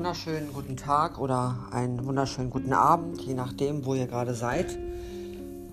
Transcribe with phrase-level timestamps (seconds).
[0.00, 4.78] wunderschönen guten Tag oder einen wunderschönen guten Abend, je nachdem, wo ihr gerade seid.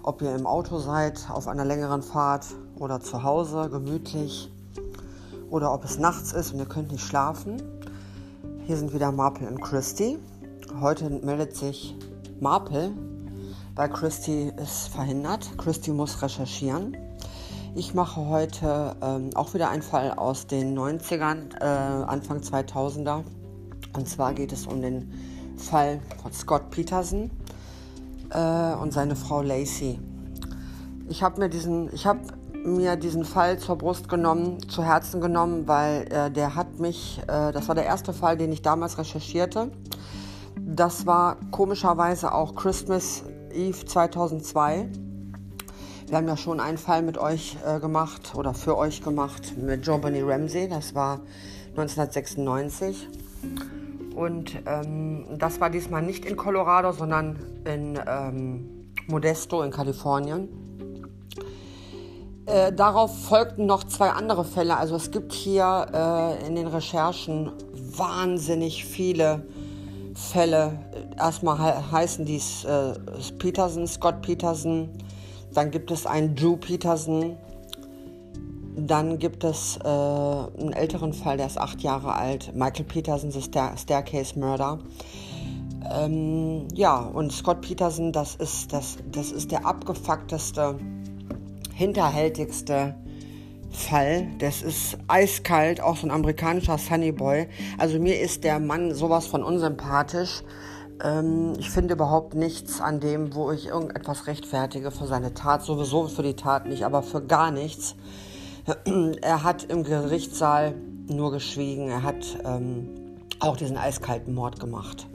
[0.03, 2.47] Ob ihr im Auto seid, auf einer längeren Fahrt
[2.77, 4.51] oder zu Hause, gemütlich.
[5.49, 7.61] Oder ob es nachts ist und ihr könnt nicht schlafen.
[8.65, 10.19] Hier sind wieder Marple und Christy.
[10.81, 11.95] Heute meldet sich
[12.41, 12.91] Marple,
[13.75, 15.57] weil Christy ist verhindert.
[15.57, 16.97] Christy muss recherchieren.
[17.75, 23.23] Ich mache heute ähm, auch wieder einen Fall aus den 90ern, äh, Anfang 2000er.
[23.93, 25.11] Und zwar geht es um den
[25.57, 27.31] Fall von Scott Peterson
[28.29, 29.99] äh, und seine Frau Lacey.
[31.09, 31.89] Ich habe mir diesen,
[32.63, 37.51] mir diesen Fall zur Brust genommen, zu Herzen genommen, weil äh, der hat mich, äh,
[37.51, 39.71] das war der erste Fall, den ich damals recherchierte.
[40.59, 44.89] Das war komischerweise auch Christmas Eve 2002
[46.07, 49.83] wir haben ja schon einen Fall mit euch äh, gemacht oder für euch gemacht mit
[49.83, 50.69] Giovanni Ramsey.
[50.69, 51.19] Das war
[51.71, 53.09] 1996.
[54.17, 60.49] Und ähm, das war diesmal nicht in Colorado, sondern in ähm, Modesto in Kalifornien.
[62.47, 64.75] Äh, darauf folgten noch zwei andere Fälle.
[64.77, 67.51] Also es gibt hier äh, in den Recherchen
[67.95, 69.45] wahnsinnig viele
[70.15, 70.79] Fälle.
[71.19, 72.93] Erstmal he heißen dies äh,
[73.37, 74.89] Peterson, Scott Peterson,
[75.53, 77.37] dann gibt es einen Drew Peterson.
[78.77, 82.55] Dann gibt es äh, einen älteren Fall, der ist acht Jahre alt.
[82.55, 84.77] Michael Peterson, The Stair Staircase Murder.
[85.91, 90.77] Ähm, ja, und Scott Peterson, das ist, das, das ist der abgefuckteste,
[91.73, 92.93] hinterhältigste
[93.71, 94.27] Fall.
[94.37, 97.47] Das ist eiskalt, auch so ein amerikanischer Sunnyboy.
[97.79, 100.43] Also mir ist der Mann sowas von unsympathisch.
[101.03, 105.63] Ähm, ich finde überhaupt nichts an dem, wo ich irgendetwas rechtfertige für seine Tat.
[105.63, 107.95] Sowieso für die Tat nicht, aber für gar nichts.
[109.21, 110.73] Er hat im Gerichtssaal
[111.07, 111.89] nur geschwiegen.
[111.89, 112.89] Er hat ähm,
[113.39, 115.07] auch diesen eiskalten Mord gemacht.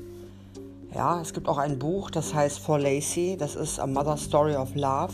[0.95, 3.36] Ja, es gibt auch ein Buch, das heißt For Lacey.
[3.39, 5.12] Das ist A Mother Story of Love,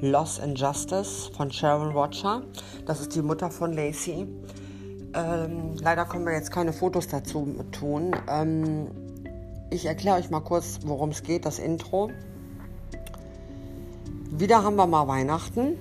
[0.00, 2.42] Loss and Justice von Sharon Roger.
[2.86, 4.26] Das ist die Mutter von Lacey.
[5.14, 8.14] Ähm, leider können wir jetzt keine Fotos dazu tun.
[8.28, 8.88] Ähm,
[9.70, 12.10] ich erkläre euch mal kurz, worum es geht, das Intro.
[14.30, 15.78] Wieder haben wir mal Weihnachten.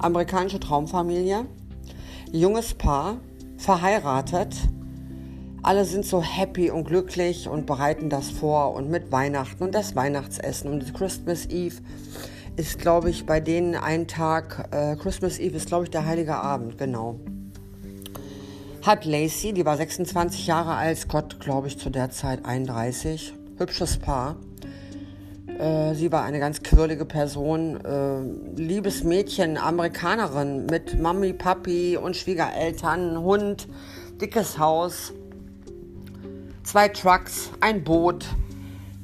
[0.00, 1.46] Amerikanische Traumfamilie.
[2.32, 3.18] Junges Paar,
[3.56, 4.54] verheiratet.
[5.62, 9.94] Alle sind so happy und glücklich und bereiten das vor und mit Weihnachten und das
[9.94, 11.76] Weihnachtsessen und Christmas Eve
[12.56, 14.68] ist, glaube ich, bei denen ein Tag.
[14.70, 17.20] Äh, Christmas Eve ist, glaube ich, der heilige Abend, genau
[18.82, 23.34] hat Lacey, die war 26 Jahre alt, Scott, glaube ich, zu der Zeit 31.
[23.58, 24.36] Hübsches Paar.
[25.58, 32.16] Äh, sie war eine ganz quirlige Person, äh, liebes Mädchen, Amerikanerin mit Mami, Papi und
[32.16, 33.68] Schwiegereltern, Hund,
[34.20, 35.12] dickes Haus,
[36.62, 38.26] zwei Trucks, ein Boot.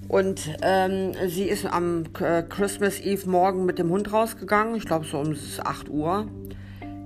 [0.08, 5.04] Und ähm, sie ist am äh, Christmas Eve morgen mit dem Hund rausgegangen, ich glaube
[5.04, 5.34] so um
[5.64, 6.28] 8 Uhr.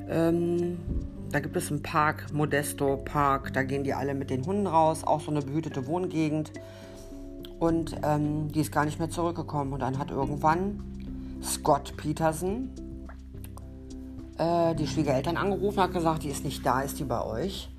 [0.08, 0.76] Ähm,
[1.32, 5.04] da gibt es einen Park, Modesto Park, da gehen die alle mit den Hunden raus,
[5.04, 6.52] auch so eine behütete Wohngegend.
[7.60, 9.72] Und ähm, die ist gar nicht mehr zurückgekommen.
[9.72, 10.82] Und dann hat irgendwann
[11.42, 12.70] Scott Peterson
[14.38, 17.70] äh, die Schwiegereltern angerufen, hat gesagt, die ist nicht da, ist die bei euch.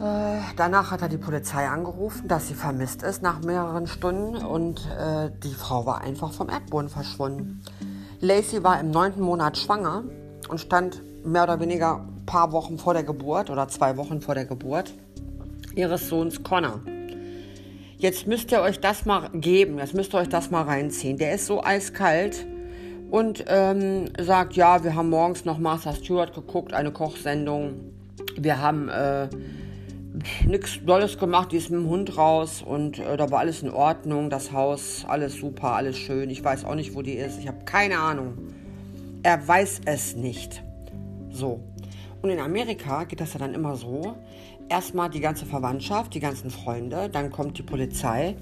[0.00, 4.86] Äh, danach hat er die Polizei angerufen, dass sie vermisst ist nach mehreren Stunden und
[4.98, 7.62] äh, die Frau war einfach vom Erdboden verschwunden.
[8.20, 10.04] Lacey war im neunten Monat schwanger
[10.48, 14.34] und stand mehr oder weniger ein paar Wochen vor der Geburt oder zwei Wochen vor
[14.34, 14.94] der Geburt
[15.74, 16.80] ihres Sohns Connor.
[17.98, 21.18] Jetzt müsst ihr euch das mal geben, jetzt müsst ihr euch das mal reinziehen.
[21.18, 22.46] Der ist so eiskalt
[23.10, 27.92] und ähm, sagt, ja, wir haben morgens noch Martha Stewart geguckt, eine Kochsendung.
[28.36, 29.28] Wir haben äh,
[30.46, 33.70] nichts Dolles gemacht, die ist mit dem Hund raus und äh, da war alles in
[33.70, 36.30] Ordnung, das Haus, alles super, alles schön.
[36.30, 38.38] Ich weiß auch nicht, wo die ist, ich habe keine Ahnung.
[39.24, 40.62] Er weiß es nicht.
[41.30, 41.64] So.
[42.22, 44.16] Und in Amerika geht das ja dann immer so.
[44.68, 48.36] Erstmal die ganze Verwandtschaft, die ganzen Freunde, dann kommt die Polizei,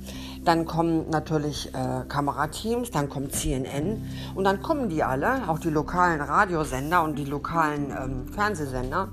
[0.45, 4.03] dann kommen natürlich äh, Kamerateams, dann kommt CNN
[4.35, 9.11] und dann kommen die alle, auch die lokalen Radiosender und die lokalen ähm, Fernsehsender.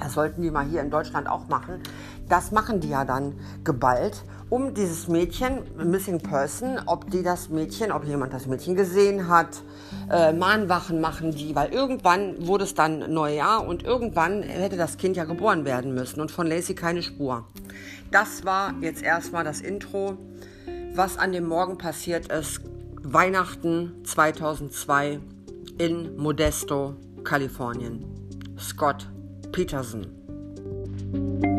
[0.00, 1.80] Das sollten die mal hier in Deutschland auch machen.
[2.28, 7.92] Das machen die ja dann geballt um dieses Mädchen, Missing Person, ob die das Mädchen,
[7.92, 9.62] ob jemand das Mädchen gesehen hat,
[10.10, 15.16] äh, Mahnwachen machen die, weil irgendwann wurde es dann Neujahr und irgendwann hätte das Kind
[15.16, 17.44] ja geboren werden müssen und von Lacey keine Spur.
[18.10, 20.18] Das war jetzt erstmal das Intro,
[20.94, 22.60] was an dem Morgen passiert ist.
[23.02, 25.20] Weihnachten 2002
[25.78, 28.04] in Modesto, Kalifornien.
[28.58, 29.08] Scott
[29.52, 31.49] Peterson.